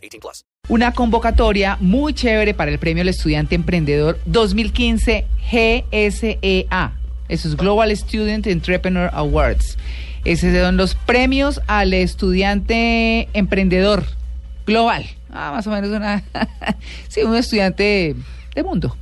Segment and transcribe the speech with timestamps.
[0.00, 0.44] 18 plus.
[0.68, 6.92] Una convocatoria muy chévere para el Premio al Estudiante Emprendedor 2015 GSEA.
[7.28, 9.76] Eso es Global Student Entrepreneur Awards.
[10.24, 14.04] Esos son los premios al estudiante emprendedor
[14.66, 15.06] global.
[15.32, 16.22] Ah, más o menos una...
[17.08, 18.14] sí, un estudiante
[18.54, 18.96] de mundo.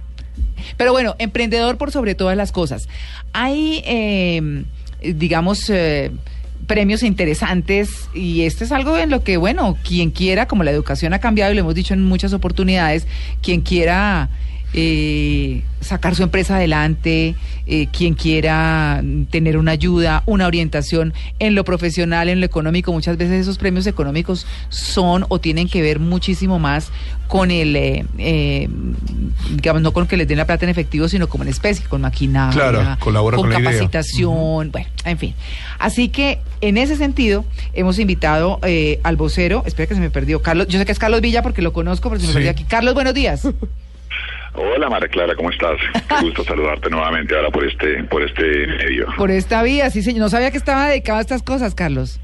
[0.77, 2.89] Pero bueno, emprendedor por sobre todas las cosas.
[3.33, 4.65] Hay, eh,
[5.01, 6.11] digamos, eh,
[6.69, 11.13] premios interesantes y este es algo en lo que, bueno, quien quiera, como la educación
[11.15, 13.09] ha cambiado y lo hemos dicho en muchas oportunidades,
[13.43, 14.29] quien quiera
[14.75, 17.34] eh, sacar su empresa adelante,
[17.67, 22.92] eh, quien quiera tener una ayuda, una orientación en lo profesional, en lo económico.
[22.92, 26.91] Muchas veces esos premios económicos son o tienen que ver muchísimo más
[27.29, 28.69] con el, eh, eh,
[29.55, 32.01] digamos, no con que les den la plata en efectivo, sino como en especie, con
[32.01, 33.70] maquinaria, Claro, colabora con, con la idea.
[33.73, 35.35] capacitación, bueno, en fin.
[35.79, 40.42] Así que en ese sentido hemos invitado eh, al vocero, espera que se me perdió,
[40.42, 42.35] Carlos, yo sé que es Carlos Villa porque lo conozco, pero se me Sí.
[42.37, 42.64] perdió aquí.
[42.64, 43.47] Carlos, buenos días.
[44.55, 45.79] Hola María Clara, ¿cómo estás?
[46.09, 49.07] Qué gusto saludarte nuevamente ahora por este, por este medio.
[49.17, 50.21] Por esta vía, sí, señor.
[50.21, 52.21] No sabía que estaba dedicado a estas cosas, Carlos.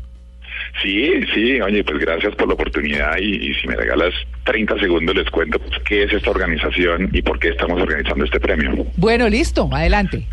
[0.83, 4.13] Sí, sí, oye, pues gracias por la oportunidad y, y si me regalas
[4.45, 8.41] 30 segundos les cuento pues, qué es esta organización y por qué estamos organizando este
[8.41, 8.87] premio.
[8.97, 10.27] Bueno, listo, adelante.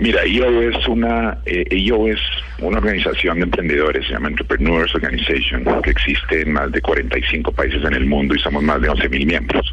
[0.00, 2.18] Mira, IO es una, eh, IO es
[2.58, 7.84] una organización de emprendedores, se llama Entrepreneurs Organization, que existe en más de 45 países
[7.84, 9.72] en el mundo y somos más de 11 mil miembros,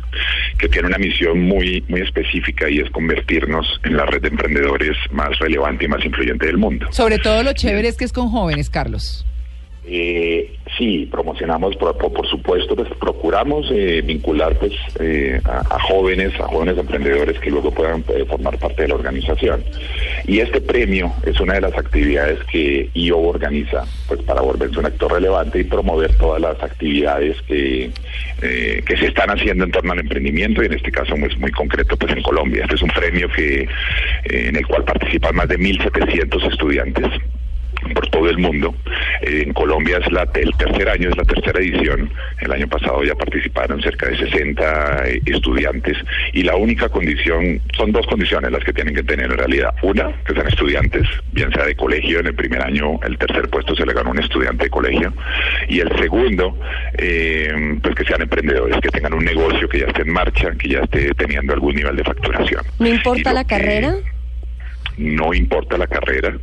[0.61, 4.95] que tiene una misión muy, muy específica y es convertirnos en la red de emprendedores
[5.11, 6.85] más relevante y más influyente del mundo.
[6.91, 9.25] Sobre todo lo chévere es que es con jóvenes, Carlos.
[9.83, 16.43] Eh, sí, promocionamos, por, por, supuesto, pues procuramos eh, vincular pues eh, a, jóvenes, a
[16.43, 19.63] jóvenes emprendedores que luego puedan eh, formar parte de la organización.
[20.25, 24.85] Y este premio es una de las actividades que IO organiza, pues para volverse un
[24.85, 27.91] actor relevante y promover todas las actividades que,
[28.41, 31.51] eh, que se están haciendo en torno al emprendimiento y en este caso pues muy
[31.51, 32.63] concreto pues en Colombia.
[32.63, 33.67] Este es un premio que eh,
[34.25, 37.07] en el cual participan más de 1.700 estudiantes
[37.93, 38.73] por todo el mundo.
[39.21, 42.11] En Colombia es la, el tercer año, es la tercera edición.
[42.39, 45.97] El año pasado ya participaron cerca de 60 eh, estudiantes
[46.33, 49.73] y la única condición, son dos condiciones las que tienen que tener en realidad.
[49.83, 53.75] Una, que sean estudiantes, bien sea de colegio, en el primer año el tercer puesto
[53.75, 55.13] se le ganó a un estudiante de colegio.
[55.69, 56.57] Y el segundo,
[56.97, 60.69] eh, pues que sean emprendedores, que tengan un negocio que ya esté en marcha, que
[60.69, 62.61] ya esté teniendo algún nivel de facturación.
[62.79, 63.95] ¿No importa la que- carrera?
[65.01, 66.37] No importa la carrera,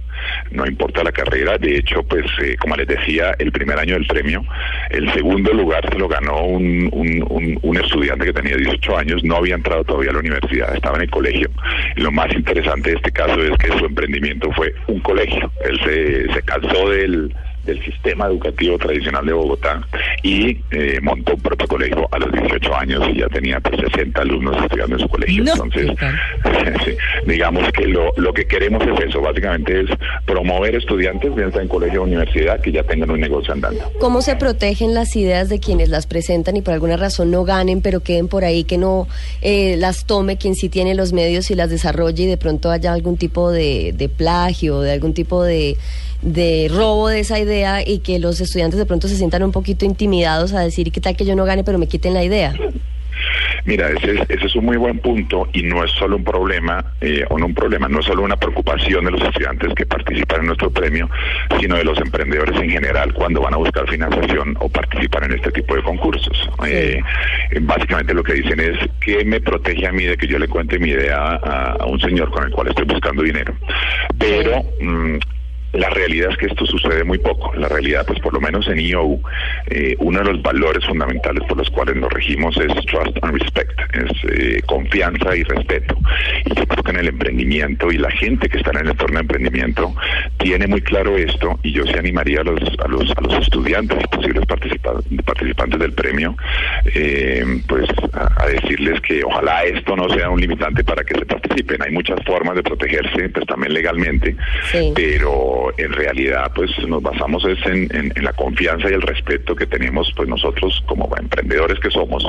[0.51, 1.57] no importa la carrera.
[1.59, 4.45] De hecho, pues eh, como les decía, el primer año del premio,
[4.91, 9.23] el segundo lugar se lo ganó un, un, un- un estudiante que tenía 18 años,
[9.25, 11.49] no había entrado todavía a la universidad, estaba en el colegio.
[11.97, 15.51] Lo más interesante de este caso es que su emprendimiento fue un colegio.
[15.65, 17.35] Él se, se cansó del
[17.69, 19.87] del sistema educativo tradicional de Bogotá
[20.23, 24.21] y eh, montó un propio colegio a los 18 años y ya tenía pues, 60
[24.21, 25.45] alumnos estudiando en su colegio.
[25.45, 26.97] No, Entonces,
[27.27, 29.91] digamos que lo, lo que queremos es eso, básicamente es
[30.25, 33.81] promover estudiantes, bien sea en colegio o universidad, que ya tengan un negocio andando.
[34.01, 37.83] ¿Cómo se protegen las ideas de quienes las presentan y por alguna razón no ganen,
[37.83, 39.07] pero queden por ahí, que no
[39.43, 42.95] eh, las tome quien sí tiene los medios y las desarrolle y de pronto haya
[42.95, 45.77] algún tipo de, de plagio, de algún tipo de,
[46.23, 49.85] de robo de esa idea y que los estudiantes de pronto se sientan un poquito
[49.85, 52.55] intimidados a decir qué tal que yo no gane, pero me quiten la idea?
[53.65, 56.85] Mira, ese es, ese es un muy buen punto y no es solo un problema,
[57.01, 60.41] eh, o no un problema, no es solo una preocupación de los estudiantes que participan
[60.41, 61.09] en nuestro premio,
[61.61, 65.51] sino de los emprendedores en general cuando van a buscar financiación o participar en este
[65.51, 66.49] tipo de concursos.
[66.67, 67.01] Eh,
[67.51, 70.49] eh, básicamente lo que dicen es que me protege a mí de que yo le
[70.49, 73.55] cuente mi idea a, a un señor con el cual estoy buscando dinero.
[74.19, 75.19] Pero mm,
[75.73, 77.53] la realidad es que esto sucede muy poco.
[77.55, 79.21] La realidad, pues por lo menos en EO,
[79.67, 83.79] eh, uno de los valores fundamentales por los cuales nos regimos es trust and respect,
[83.95, 85.97] es eh, confianza y respeto.
[86.91, 89.95] En el emprendimiento y la gente que está en el entorno de emprendimiento
[90.39, 93.99] tiene muy claro esto y yo se animaría a los, a los, a los estudiantes
[94.03, 96.37] y posibles participa- participantes del premio,
[96.95, 101.27] eh, pues a, a decirles que ojalá esto no sea un limitante para que se
[101.27, 101.83] participen.
[101.83, 104.37] Hay muchas formas de protegerse, pues también legalmente,
[104.71, 104.93] Sí.
[104.95, 109.55] pero en realidad pues nos basamos es en, en- en la confianza y el respeto
[109.55, 112.25] que tenemos pues nosotros como emprendedores que somos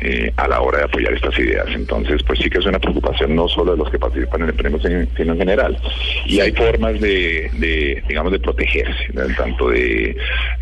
[0.00, 1.66] eh, a la hora de apoyar estas ideas.
[1.74, 4.54] Entonces pues sí que es una preocupación no solo de los que participan en el
[4.54, 5.78] premio, sino en general.
[6.26, 9.22] Y hay formas de, de, digamos, de protegerse, ¿no?
[9.36, 10.16] tanto de,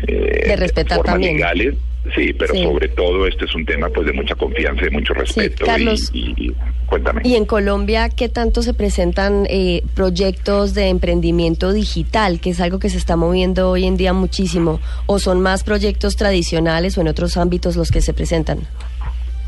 [0.07, 1.35] eh, De respetar formas también.
[1.37, 1.75] legales,
[2.15, 2.63] sí, pero Sí.
[2.63, 5.63] sobre todo este es un tema pues de mucha confianza y de mucho respeto.
[5.63, 6.09] y- Carlos.
[6.13, 7.21] y, y- cuéntame.
[7.25, 12.79] Y en Colombia, ¿qué tanto se presentan eh, proyectos de emprendimiento digital, que es algo
[12.79, 14.79] que se está moviendo hoy en día muchísimo?
[15.05, 18.59] ¿O son más proyectos tradicionales o en otros ámbitos los que se presentan?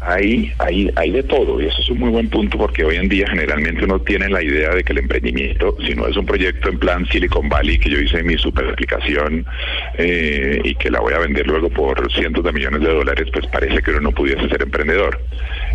[0.09, 3.07] Hay, hay, hay de todo y eso es un muy buen punto porque hoy en
[3.07, 6.69] día generalmente uno tiene la idea de que el emprendimiento, si no es un proyecto
[6.69, 9.45] en plan Silicon Valley que yo hice mi super aplicación
[9.99, 13.45] eh, y que la voy a vender luego por cientos de millones de dólares, pues
[13.47, 15.19] parece que uno no pudiese ser emprendedor.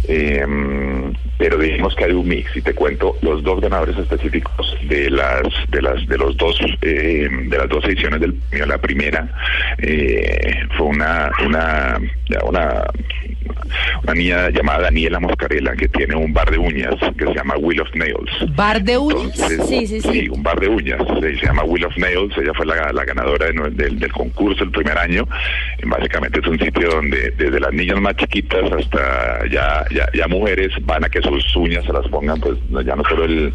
[0.08, 0.44] Eh,
[1.38, 5.42] pero dijimos que hay un mix y te cuento los dos ganadores específicos de las
[5.70, 8.66] de las de los dos eh, de las dos ediciones del premio.
[8.66, 9.28] La primera
[9.78, 11.98] eh, fue una una
[12.46, 12.84] una
[14.02, 17.80] una niña llamada Daniela Moscarella que tiene un bar de uñas que se llama Wheel
[17.80, 18.54] of Nails.
[18.56, 19.38] ¿Bar de uñas?
[19.38, 20.28] Entonces, Sí, sí, sí.
[20.28, 21.00] un bar de uñas.
[21.20, 22.36] Se, llama Wheel of Nails.
[22.38, 23.54] Ella fue la, la ganadora de
[23.90, 25.26] del concurso el primer año.
[25.90, 30.70] Básicamente es un sitio donde desde las niñas más chiquitas hasta ya, ya, ya mujeres
[30.82, 33.52] van a que sus uñas se las pongan, pues ya no solo el,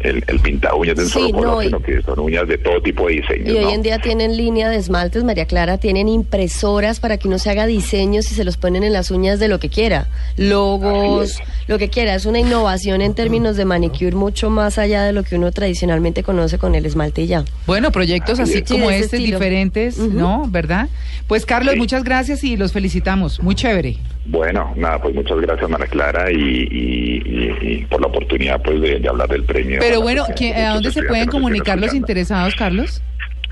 [0.00, 2.58] el, el pinta uñas de un Sí, solo color, no, sino que son uñas de
[2.58, 3.48] todo tipo de diseños.
[3.48, 7.38] Y hoy en día tienen línea de esmaltes, María Clara, tienen impresoras para que uno
[7.38, 11.38] se haga diseños y se los ponen en las uñas de lo que quiera, logos,
[11.68, 12.14] lo que quiera.
[12.14, 16.22] Es una innovación en términos de manicure mucho más allá de lo que uno tradicionalmente
[16.22, 17.44] conoce con el esmalte y ya.
[17.66, 19.38] Bueno, proyectos así Sí, como ese este, estilo.
[19.38, 19.98] diferentes.
[19.98, 20.44] ¿no?
[20.48, 20.88] ¿Verdad?
[21.26, 21.78] Pues Carlos, Sí.
[21.78, 23.42] muchas gracias y los felicitamos.
[23.42, 23.96] Muy chévere.
[24.26, 28.80] Bueno, nada, pues muchas gracias, María Clara, y, y- y- y por la oportunidad pues
[28.80, 29.78] de, de hablar del premio.
[29.80, 33.02] Pero bueno, sociedad, ¿qué- que ¿a dónde se pueden comunicar los interesados, Carlos?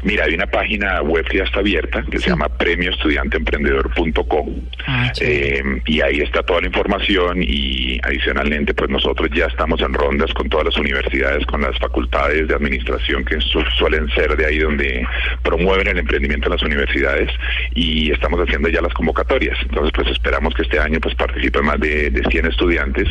[0.03, 4.49] Mira, hay una página web que ya está abierta que se llama premioestudianteemprendedor.com
[4.87, 9.93] Ah, eh, y ahí está toda la información y adicionalmente pues nosotros ya estamos en
[9.93, 14.45] rondas con todas las universidades, con las facultades de administración que su- suelen ser de
[14.47, 15.07] ahí donde
[15.43, 17.31] promueven el emprendimiento en las universidades
[17.75, 19.57] y estamos haciendo ya las convocatorias.
[19.63, 23.07] Entonces pues esperamos que este año pues participen más de, de 100 estudiantes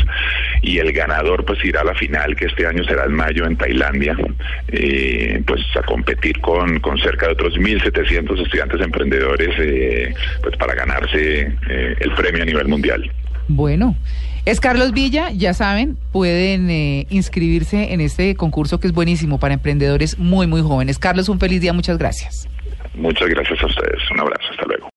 [0.61, 3.55] y el ganador pues irá a la final que este año será en mayo en
[3.55, 4.17] Tailandia
[4.67, 10.75] eh, pues a competir con, con cerca de otros 1.700 estudiantes emprendedores eh, pues para
[10.75, 13.11] ganarse eh, el premio a nivel mundial.
[13.47, 13.95] Bueno,
[14.45, 19.53] es Carlos Villa, ya saben, pueden eh, inscribirse en este concurso que es buenísimo para
[19.53, 20.97] emprendedores muy, muy jóvenes.
[20.97, 22.47] Carlos, un feliz día, muchas gracias.
[22.95, 23.99] Muchas gracias a ustedes.
[24.11, 24.49] Un abrazo.
[24.51, 24.89] Hasta luego.